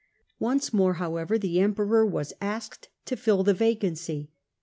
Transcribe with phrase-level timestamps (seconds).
[0.39, 4.31] Once more, however, the emperor was asked to fill the vacancy.